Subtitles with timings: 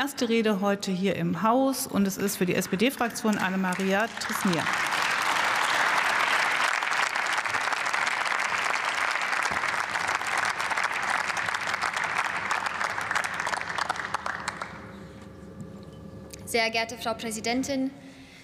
[0.00, 4.62] erste Rede heute hier im Haus und es ist für die SPD-Fraktion Anne-Maria Trisnier.
[16.46, 17.90] Sehr geehrte Frau Präsidentin,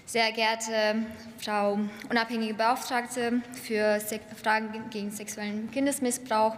[0.06, 1.04] sehr geehrte
[1.42, 4.00] Frau unabhängige Beauftragte für
[4.40, 6.56] Fragen gegen sexuellen Kindesmissbrauch,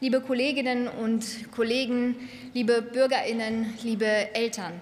[0.00, 2.16] liebe Kolleginnen und Kollegen,
[2.54, 4.72] liebe Bürgerinnen, liebe Eltern.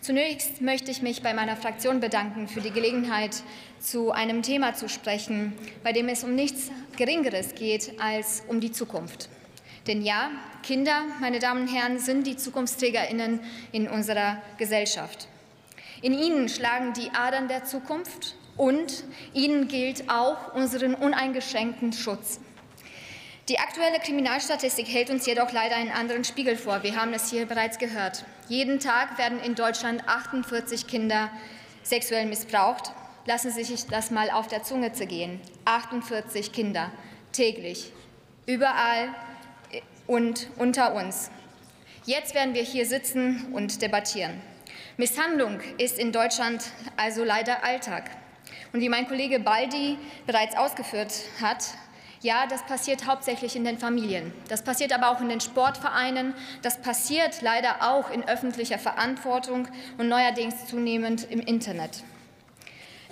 [0.00, 3.42] Zunächst möchte ich mich bei meiner Fraktion bedanken für die Gelegenheit,
[3.78, 5.52] zu einem Thema zu sprechen,
[5.84, 9.28] bei dem es um nichts Geringeres geht als um die Zukunft.
[9.86, 10.30] Denn ja,
[10.62, 13.40] Kinder, meine Damen und Herren, sind die Zukunftsträgerinnen
[13.72, 15.28] in unserer Gesellschaft.
[16.02, 22.40] In ihnen schlagen die Adern der Zukunft und ihnen gilt auch unseren uneingeschränkten Schutz.
[23.48, 26.82] Die aktuelle Kriminalstatistik hält uns jedoch leider einen anderen Spiegel vor.
[26.82, 28.24] Wir haben es hier bereits gehört.
[28.48, 31.30] Jeden Tag werden in Deutschland 48 Kinder
[31.84, 32.92] sexuell missbraucht.
[33.24, 35.40] Lassen Sie sich das mal auf der Zunge zergehen.
[35.66, 36.90] 48 Kinder
[37.30, 37.92] täglich,
[38.46, 39.14] überall
[40.08, 41.30] und unter uns.
[42.04, 44.40] Jetzt werden wir hier sitzen und debattieren.
[44.96, 46.64] Misshandlung ist in Deutschland
[46.96, 48.10] also leider Alltag.
[48.72, 51.64] Und wie mein Kollege Baldi bereits ausgeführt hat,
[52.22, 54.32] ja, das passiert hauptsächlich in den Familien.
[54.48, 56.34] Das passiert aber auch in den Sportvereinen.
[56.62, 59.66] Das passiert leider auch in öffentlicher Verantwortung
[59.98, 62.04] und neuerdings zunehmend im Internet.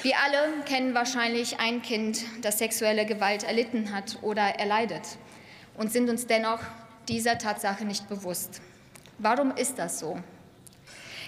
[0.03, 5.03] Wir alle kennen wahrscheinlich ein Kind, das sexuelle Gewalt erlitten hat oder erleidet
[5.77, 6.61] und sind uns dennoch
[7.09, 8.63] dieser Tatsache nicht bewusst.
[9.19, 10.19] Warum ist das so?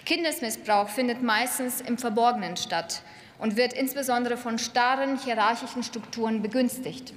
[0.04, 3.02] Kindesmissbrauch findet meistens im Verborgenen statt
[3.38, 7.12] und wird insbesondere von starren hierarchischen Strukturen begünstigt.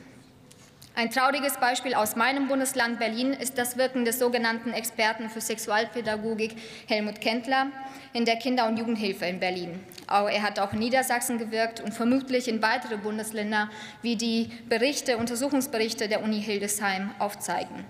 [0.98, 6.56] Ein trauriges Beispiel aus meinem Bundesland Berlin ist das Wirken des sogenannten Experten für Sexualpädagogik
[6.88, 7.68] Helmut Kendler
[8.14, 9.84] in der Kinder- und Jugendhilfe in Berlin.
[10.08, 13.70] Er hat auch in Niedersachsen gewirkt und vermutlich in weitere Bundesländer,
[14.04, 17.84] wie die Berichte, Untersuchungsberichte der Uni Hildesheim aufzeigen.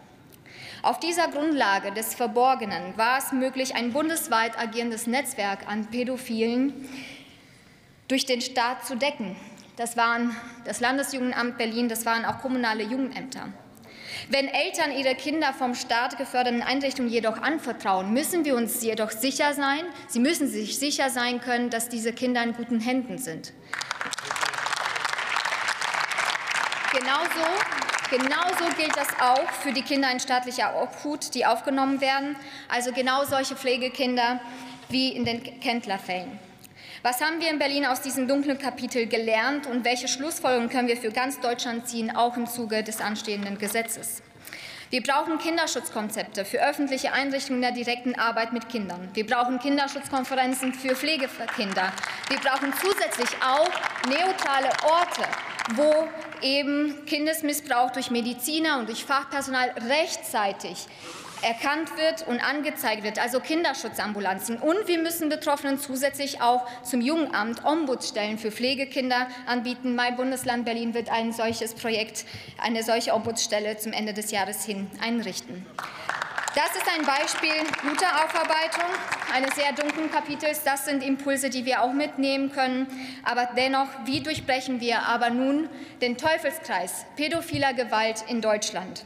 [0.85, 6.87] Auf dieser Grundlage des Verborgenen war es möglich, ein bundesweit agierendes Netzwerk an Pädophilen
[8.07, 9.35] durch den Staat zu decken.
[9.77, 13.49] Das waren das Landesjugendamt Berlin, das waren auch kommunale Jugendämter.
[14.29, 19.55] Wenn Eltern ihre Kinder vom Staat geförderten Einrichtungen jedoch anvertrauen, müssen wir uns jedoch sicher
[19.55, 23.53] sein, sie müssen sich sicher sein können, dass diese Kinder in guten Händen sind.
[26.91, 27.74] Genauso
[28.09, 32.35] Genauso gilt das auch für die Kinder in staatlicher Obhut, die aufgenommen werden,
[32.69, 34.39] also genau solche Pflegekinder
[34.89, 36.39] wie in den Kendler-Fällen.
[37.01, 40.97] Was haben wir in Berlin aus diesem dunklen Kapitel gelernt und welche Schlussfolgerungen können wir
[40.97, 44.21] für ganz Deutschland ziehen, auch im Zuge des anstehenden Gesetzes?
[44.91, 49.09] Wir brauchen Kinderschutzkonzepte für öffentliche Einrichtungen der direkten Arbeit mit Kindern.
[49.13, 51.91] Wir brauchen Kinderschutzkonferenzen für Pflegekinder.
[52.29, 53.69] Wir brauchen zusätzlich auch
[54.07, 55.27] neutrale Orte,
[55.73, 56.07] wo
[56.41, 60.87] eben Kindesmissbrauch durch Mediziner und durch Fachpersonal rechtzeitig
[61.41, 64.57] erkannt wird und angezeigt wird, also Kinderschutzambulanzen.
[64.57, 69.95] Und wir müssen Betroffenen zusätzlich auch zum Jugendamt Ombudsstellen für Pflegekinder anbieten.
[69.95, 72.25] Mein Bundesland Berlin wird ein solches Projekt,
[72.57, 75.65] eine solche Ombudsstelle zum Ende des Jahres hin einrichten.
[76.55, 77.51] Das ist ein Beispiel
[77.81, 78.89] guter Aufarbeitung
[79.33, 80.63] eines sehr dunklen Kapitels.
[80.63, 82.87] Das sind Impulse, die wir auch mitnehmen können.
[83.25, 85.67] Aber dennoch, wie durchbrechen wir aber nun
[85.99, 89.03] den Teufelskreis pädophiler Gewalt in Deutschland?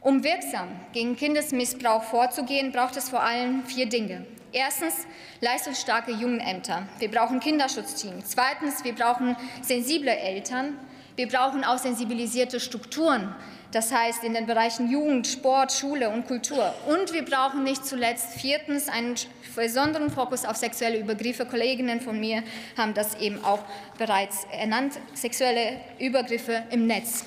[0.00, 4.24] Um wirksam gegen Kindesmissbrauch vorzugehen, braucht es vor allem vier Dinge.
[4.52, 5.08] Erstens
[5.40, 6.86] leistungsstarke Jugendämter.
[7.00, 8.30] Wir brauchen Kinderschutzteams.
[8.30, 10.78] Zweitens, wir brauchen sensible Eltern.
[11.16, 13.34] Wir brauchen auch sensibilisierte Strukturen,
[13.72, 16.74] das heißt in den Bereichen Jugend, Sport, Schule und Kultur.
[16.86, 19.14] Und wir brauchen nicht zuletzt viertens einen
[19.54, 21.46] besonderen Fokus auf sexuelle Übergriffe.
[21.46, 22.42] Kolleginnen von mir
[22.76, 23.60] haben das eben auch
[23.98, 27.24] bereits ernannt, sexuelle Übergriffe im Netz.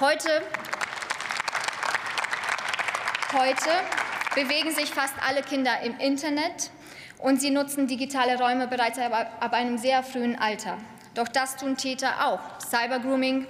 [0.00, 0.42] Heute
[3.34, 3.70] Heute
[4.34, 6.70] bewegen sich fast alle Kinder im Internet
[7.18, 10.76] und sie nutzen digitale Räume bereits ab einem sehr frühen Alter.
[11.14, 12.40] Doch das tun Täter auch.
[12.60, 13.46] Cybergrooming,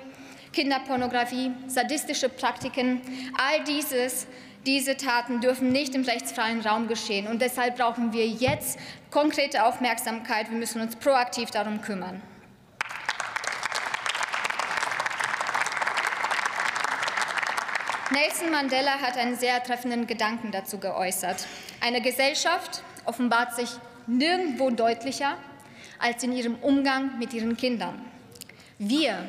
[0.53, 3.01] Kinderpornografie, sadistische Praktiken,
[3.39, 4.27] all dieses,
[4.67, 7.27] diese Taten dürfen nicht im rechtsfreien Raum geschehen.
[7.27, 8.79] Und deshalb brauchen wir jetzt
[9.11, 10.51] konkrete Aufmerksamkeit.
[10.51, 12.21] Wir müssen uns proaktiv darum kümmern.
[18.13, 21.47] Nelson Mandela hat einen sehr treffenden Gedanken dazu geäußert.
[21.81, 23.71] Eine Gesellschaft offenbart sich
[24.07, 25.39] nirgendwo deutlicher
[25.99, 28.05] als in ihrem Umgang mit ihren Kindern.
[28.79, 29.25] Wir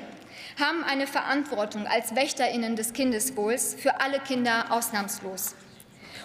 [0.60, 5.56] haben eine Verantwortung als Wächterinnen des Kindeswohls für alle Kinder ausnahmslos.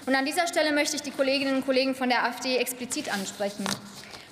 [0.07, 3.65] Und an dieser Stelle möchte ich die Kolleginnen und Kollegen von der AfD explizit ansprechen.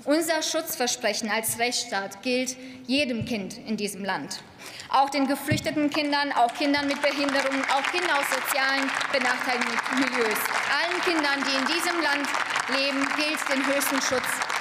[0.04, 2.56] Unser Schutzversprechen als Rechtsstaat gilt
[2.86, 4.40] jedem Kind in diesem Land.
[4.88, 10.38] Auch den geflüchteten Kindern, auch Kindern mit Behinderungen, auch Kindern aus sozialen benachteiligten Milieus.
[10.70, 12.28] Allen Kindern, die in diesem Land
[12.78, 14.55] leben, gilt den höchsten Schutz.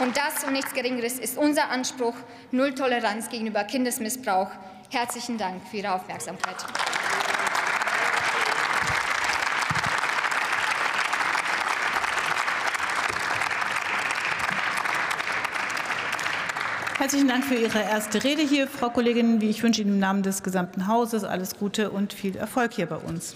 [0.00, 2.14] Und das und nichts Geringeres ist unser Anspruch,
[2.52, 4.48] Null Toleranz gegenüber Kindesmissbrauch.
[4.88, 6.56] Herzlichen Dank für Ihre Aufmerksamkeit.
[16.96, 19.38] Herzlichen Dank für Ihre erste Rede hier, Frau Kollegin.
[19.42, 22.96] Ich wünsche Ihnen im Namen des gesamten Hauses alles Gute und viel Erfolg hier bei
[22.96, 23.34] uns.